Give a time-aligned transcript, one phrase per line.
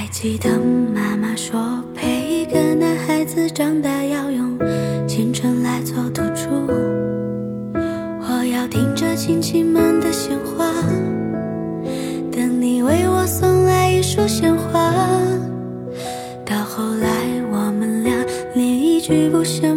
[0.00, 0.58] 还记得
[0.94, 4.58] 妈妈说，陪一个男孩子长大要用
[5.06, 6.48] 青春来做赌注。
[7.74, 10.72] 我要听着亲戚们的闲话，
[12.32, 14.90] 等你为我送来一束鲜花。
[16.46, 17.06] 到后来，
[17.52, 18.24] 我们俩
[18.54, 19.69] 连一句不想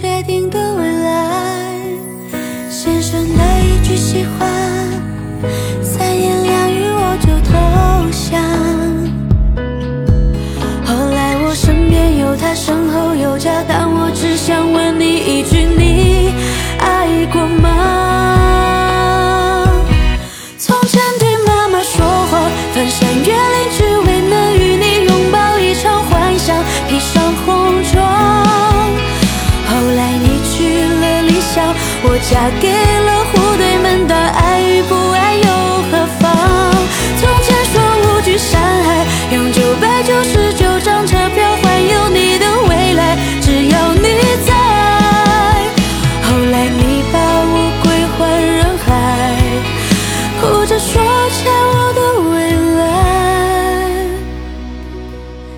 [0.00, 1.76] 确定的未来。
[2.70, 4.48] 先生的一句喜欢，
[5.82, 7.52] 三言两语我就投
[8.10, 8.40] 降。
[10.86, 15.99] 后来我身边有他，身后有家，但我只想问你一句：你
[32.30, 35.42] 嫁给了户对门当，爱与不爱又
[35.90, 36.30] 何妨？
[37.18, 44.06] 从前说无惧山海，用九百九十九张车票环游你的未来，只要你
[44.46, 44.54] 在。
[46.22, 49.34] 后来你把我归还人海，
[50.40, 52.34] 哭着说欠我的未
[52.78, 52.86] 来，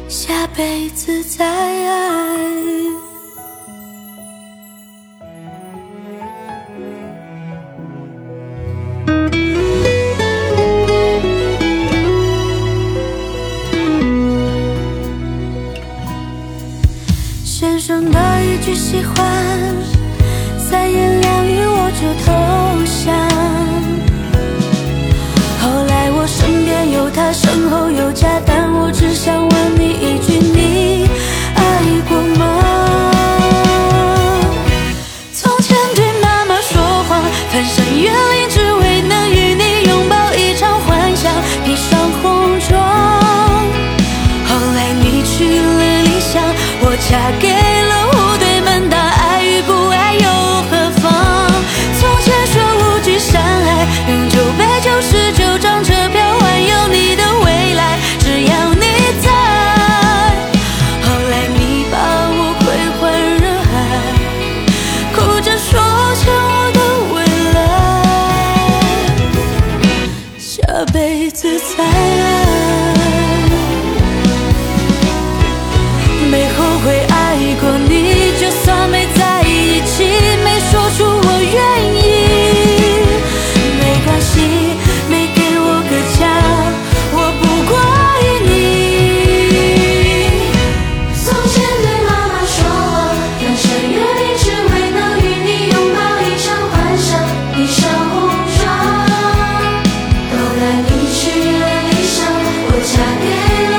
[0.08, 1.52] 下辈子再爱。
[17.44, 19.16] 先生的一句喜欢，
[20.58, 22.32] 三言两语我就投
[22.86, 23.14] 降。
[25.60, 28.40] 后来我身边有他，身后有家，
[47.12, 50.26] 嫁给了户对门当，爱与不爱又
[50.70, 51.12] 何妨？
[52.00, 58.86] 从前说无惧山海，用九百九十九张车票环游你的未来，只要你
[59.20, 59.28] 在。
[61.02, 61.98] 后来你把
[62.32, 62.66] 我归
[62.98, 63.00] 还
[63.42, 63.70] 人海，
[65.14, 65.68] 哭着说
[66.14, 66.80] 欠我的
[67.12, 67.16] 未
[67.52, 67.60] 来，
[70.38, 70.56] 下
[70.94, 72.41] 辈子再爱。
[103.18, 103.71] again.